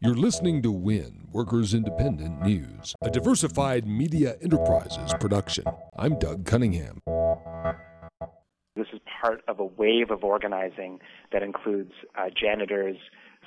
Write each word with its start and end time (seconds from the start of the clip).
You're 0.00 0.14
listening 0.14 0.62
to 0.62 0.72
WIN, 0.72 1.28
Workers 1.30 1.74
Independent 1.74 2.40
News, 2.40 2.94
a 3.02 3.10
diversified 3.10 3.86
media 3.86 4.36
enterprises 4.40 5.12
production. 5.20 5.64
I'm 5.98 6.18
Doug 6.18 6.46
Cunningham. 6.46 7.02
This 8.76 8.86
is 8.94 9.00
part 9.20 9.42
of 9.46 9.60
a 9.60 9.64
wave 9.66 10.10
of 10.10 10.24
organizing 10.24 11.00
that 11.32 11.42
includes 11.42 11.92
uh, 12.16 12.30
janitors, 12.34 12.96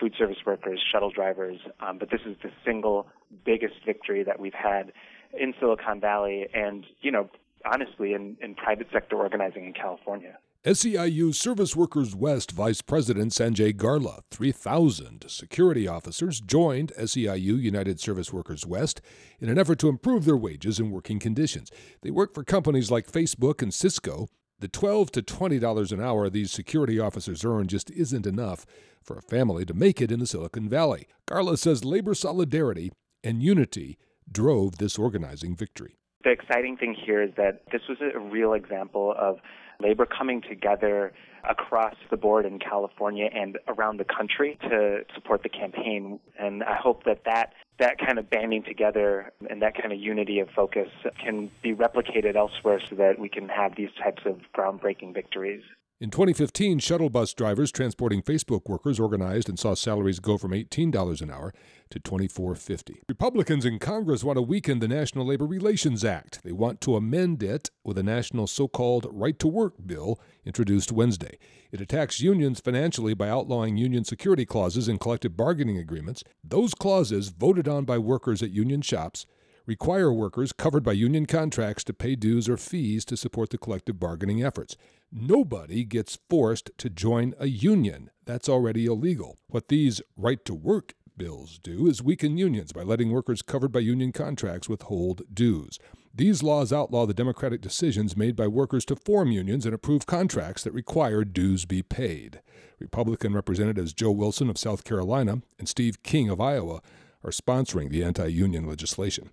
food 0.00 0.14
service 0.16 0.38
workers, 0.46 0.82
shuttle 0.90 1.10
drivers, 1.10 1.58
um, 1.80 1.98
but 1.98 2.10
this 2.10 2.20
is 2.24 2.36
the 2.42 2.50
single 2.64 3.06
biggest 3.44 3.74
victory 3.84 4.22
that 4.22 4.40
we've 4.40 4.54
had 4.54 4.90
in 5.38 5.52
Silicon 5.60 6.00
Valley 6.00 6.46
and, 6.54 6.86
you 7.02 7.10
know, 7.10 7.28
honestly, 7.70 8.14
in, 8.14 8.38
in 8.40 8.54
private 8.54 8.86
sector 8.90 9.16
organizing 9.16 9.66
in 9.66 9.74
California. 9.74 10.38
SEIU 10.66 11.32
Service 11.32 11.76
Workers 11.76 12.16
West 12.16 12.50
Vice 12.50 12.82
President 12.82 13.30
Sanjay 13.30 13.72
Garla, 13.72 14.22
3,000 14.32 15.26
security 15.28 15.86
officers 15.86 16.40
joined 16.40 16.92
SEIU 16.98 17.62
United 17.62 18.00
Service 18.00 18.32
Workers 18.32 18.66
West 18.66 19.00
in 19.38 19.48
an 19.48 19.60
effort 19.60 19.78
to 19.78 19.88
improve 19.88 20.24
their 20.24 20.36
wages 20.36 20.80
and 20.80 20.90
working 20.90 21.20
conditions. 21.20 21.70
They 22.02 22.10
work 22.10 22.34
for 22.34 22.42
companies 22.42 22.90
like 22.90 23.06
Facebook 23.06 23.62
and 23.62 23.72
Cisco. 23.72 24.26
The 24.58 24.66
12 24.66 25.12
to 25.12 25.22
$20 25.22 25.92
an 25.92 26.00
hour 26.00 26.28
these 26.28 26.50
security 26.50 26.98
officers 26.98 27.44
earn 27.44 27.68
just 27.68 27.88
isn't 27.92 28.26
enough 28.26 28.66
for 29.00 29.16
a 29.16 29.22
family 29.22 29.64
to 29.66 29.72
make 29.72 30.02
it 30.02 30.10
in 30.10 30.18
the 30.18 30.26
Silicon 30.26 30.68
Valley. 30.68 31.06
Garla 31.28 31.56
says 31.56 31.84
labor 31.84 32.12
solidarity 32.12 32.90
and 33.22 33.40
unity 33.40 33.98
drove 34.28 34.78
this 34.78 34.98
organizing 34.98 35.54
victory. 35.54 36.00
The 36.26 36.32
exciting 36.32 36.76
thing 36.76 36.92
here 36.92 37.22
is 37.22 37.30
that 37.36 37.62
this 37.70 37.82
was 37.88 37.98
a 38.00 38.18
real 38.18 38.54
example 38.54 39.14
of 39.16 39.38
labor 39.78 40.04
coming 40.04 40.42
together 40.42 41.12
across 41.48 41.94
the 42.10 42.16
board 42.16 42.44
in 42.44 42.58
California 42.58 43.28
and 43.32 43.56
around 43.68 44.00
the 44.00 44.04
country 44.04 44.58
to 44.62 45.04
support 45.14 45.44
the 45.44 45.48
campaign. 45.48 46.18
And 46.36 46.64
I 46.64 46.74
hope 46.74 47.04
that 47.04 47.22
that, 47.26 47.52
that 47.78 47.98
kind 48.04 48.18
of 48.18 48.28
banding 48.28 48.64
together 48.64 49.32
and 49.48 49.62
that 49.62 49.80
kind 49.80 49.92
of 49.92 50.00
unity 50.00 50.40
of 50.40 50.48
focus 50.50 50.88
can 51.24 51.48
be 51.62 51.72
replicated 51.72 52.34
elsewhere 52.34 52.80
so 52.90 52.96
that 52.96 53.20
we 53.20 53.28
can 53.28 53.48
have 53.48 53.76
these 53.76 53.90
types 54.02 54.22
of 54.26 54.40
groundbreaking 54.52 55.14
victories. 55.14 55.62
In 55.98 56.10
2015, 56.10 56.78
shuttle 56.80 57.08
bus 57.08 57.32
drivers 57.32 57.72
transporting 57.72 58.20
Facebook 58.20 58.68
workers 58.68 59.00
organized 59.00 59.48
and 59.48 59.58
saw 59.58 59.72
salaries 59.72 60.20
go 60.20 60.36
from 60.36 60.50
$18 60.50 61.22
an 61.22 61.30
hour 61.30 61.54
to 61.88 61.98
$24.50. 61.98 62.96
Republicans 63.08 63.64
in 63.64 63.78
Congress 63.78 64.22
want 64.22 64.36
to 64.36 64.42
weaken 64.42 64.80
the 64.80 64.88
National 64.88 65.24
Labor 65.24 65.46
Relations 65.46 66.04
Act. 66.04 66.40
They 66.44 66.52
want 66.52 66.82
to 66.82 66.96
amend 66.96 67.42
it 67.42 67.70
with 67.82 67.96
a 67.96 68.02
national 68.02 68.46
so 68.46 68.68
called 68.68 69.06
right 69.10 69.38
to 69.38 69.48
work 69.48 69.72
bill 69.86 70.20
introduced 70.44 70.92
Wednesday. 70.92 71.38
It 71.72 71.80
attacks 71.80 72.20
unions 72.20 72.60
financially 72.60 73.14
by 73.14 73.30
outlawing 73.30 73.78
union 73.78 74.04
security 74.04 74.44
clauses 74.44 74.88
in 74.88 74.98
collective 74.98 75.34
bargaining 75.34 75.78
agreements. 75.78 76.22
Those 76.44 76.74
clauses, 76.74 77.30
voted 77.30 77.66
on 77.68 77.86
by 77.86 77.96
workers 77.96 78.42
at 78.42 78.50
union 78.50 78.82
shops, 78.82 79.24
require 79.66 80.12
workers 80.12 80.52
covered 80.52 80.84
by 80.84 80.92
union 80.92 81.26
contracts 81.26 81.84
to 81.84 81.92
pay 81.92 82.14
dues 82.14 82.48
or 82.48 82.56
fees 82.56 83.04
to 83.04 83.16
support 83.16 83.50
the 83.50 83.58
collective 83.58 83.98
bargaining 83.98 84.42
efforts. 84.42 84.76
Nobody 85.12 85.84
gets 85.84 86.18
forced 86.28 86.70
to 86.78 86.88
join 86.88 87.34
a 87.38 87.46
union. 87.46 88.10
That's 88.24 88.48
already 88.48 88.86
illegal. 88.86 89.38
What 89.48 89.68
these 89.68 90.00
right 90.16 90.44
to 90.44 90.54
work 90.54 90.94
bills 91.16 91.58
do 91.62 91.86
is 91.86 92.02
weaken 92.02 92.36
unions 92.36 92.72
by 92.72 92.82
letting 92.82 93.10
workers 93.10 93.42
covered 93.42 93.72
by 93.72 93.80
union 93.80 94.12
contracts 94.12 94.68
withhold 94.68 95.22
dues. 95.32 95.78
These 96.14 96.42
laws 96.42 96.72
outlaw 96.72 97.04
the 97.04 97.14
democratic 97.14 97.60
decisions 97.60 98.16
made 98.16 98.36
by 98.36 98.46
workers 98.46 98.84
to 98.86 98.96
form 98.96 99.30
unions 99.30 99.66
and 99.66 99.74
approve 99.74 100.06
contracts 100.06 100.62
that 100.64 100.72
require 100.72 101.24
dues 101.24 101.66
be 101.66 101.82
paid. 101.82 102.40
Republican 102.78 103.34
Representatives 103.34 103.92
Joe 103.92 104.10
Wilson 104.10 104.48
of 104.48 104.58
South 104.58 104.84
Carolina 104.84 105.42
and 105.58 105.68
Steve 105.68 106.02
King 106.02 106.28
of 106.30 106.40
Iowa 106.40 106.80
are 107.26 107.30
sponsoring 107.30 107.90
the 107.90 108.04
anti 108.04 108.28
union 108.28 108.66
legislation. 108.66 109.30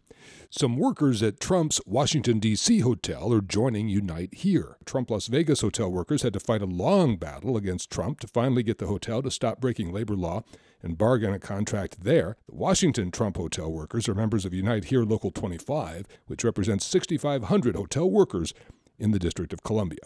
Some 0.49 0.77
workers 0.77 1.21
at 1.21 1.39
Trump's 1.39 1.79
Washington, 1.85 2.39
D.C. 2.39 2.79
hotel 2.79 3.31
are 3.31 3.41
joining 3.41 3.87
Unite 3.87 4.33
Here. 4.33 4.77
Trump 4.85 5.11
Las 5.11 5.27
Vegas 5.27 5.61
hotel 5.61 5.91
workers 5.91 6.23
had 6.23 6.33
to 6.33 6.39
fight 6.39 6.61
a 6.61 6.65
long 6.65 7.17
battle 7.17 7.55
against 7.55 7.91
Trump 7.91 8.19
to 8.21 8.27
finally 8.27 8.63
get 8.63 8.79
the 8.79 8.87
hotel 8.87 9.21
to 9.21 9.29
stop 9.29 9.61
breaking 9.61 9.93
labor 9.93 10.15
law 10.15 10.43
and 10.81 10.97
bargain 10.97 11.33
a 11.33 11.39
contract 11.39 12.03
there. 12.03 12.35
The 12.47 12.55
Washington 12.55 13.11
Trump 13.11 13.37
hotel 13.37 13.71
workers 13.71 14.09
are 14.09 14.15
members 14.15 14.43
of 14.43 14.53
Unite 14.53 14.85
Here 14.85 15.03
Local 15.03 15.31
25, 15.31 16.07
which 16.25 16.43
represents 16.43 16.85
6,500 16.85 17.75
hotel 17.75 18.09
workers 18.09 18.53
in 18.97 19.11
the 19.11 19.19
District 19.19 19.53
of 19.53 19.63
Columbia. 19.63 20.01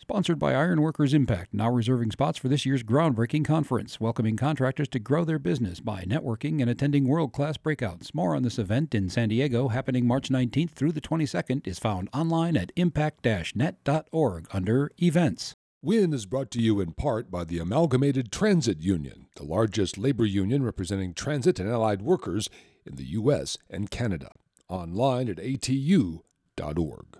Sponsored 0.00 0.38
by 0.38 0.54
Ironworkers 0.54 1.12
Impact, 1.12 1.52
now 1.52 1.70
reserving 1.70 2.10
spots 2.10 2.38
for 2.38 2.48
this 2.48 2.64
year's 2.64 2.82
groundbreaking 2.82 3.44
conference, 3.44 4.00
welcoming 4.00 4.34
contractors 4.34 4.88
to 4.88 4.98
grow 4.98 5.24
their 5.24 5.38
business 5.38 5.78
by 5.78 6.04
networking 6.04 6.62
and 6.62 6.70
attending 6.70 7.06
world 7.06 7.34
class 7.34 7.58
breakouts. 7.58 8.14
More 8.14 8.34
on 8.34 8.42
this 8.42 8.58
event 8.58 8.94
in 8.94 9.10
San 9.10 9.28
Diego, 9.28 9.68
happening 9.68 10.06
March 10.06 10.30
19th 10.30 10.70
through 10.70 10.92
the 10.92 11.02
22nd, 11.02 11.66
is 11.66 11.78
found 11.78 12.08
online 12.14 12.56
at 12.56 12.72
impact 12.76 13.26
net.org 13.54 14.48
under 14.52 14.90
Events. 15.00 15.54
WIN 15.82 16.14
is 16.14 16.26
brought 16.26 16.50
to 16.52 16.62
you 16.62 16.80
in 16.80 16.92
part 16.92 17.30
by 17.30 17.44
the 17.44 17.58
Amalgamated 17.58 18.32
Transit 18.32 18.80
Union, 18.80 19.26
the 19.36 19.44
largest 19.44 19.98
labor 19.98 20.24
union 20.24 20.62
representing 20.62 21.12
transit 21.12 21.60
and 21.60 21.68
allied 21.68 22.00
workers 22.00 22.48
in 22.86 22.96
the 22.96 23.04
U.S. 23.04 23.58
and 23.68 23.90
Canada. 23.90 24.30
Online 24.66 25.28
at 25.28 25.36
atu.org. 25.36 27.19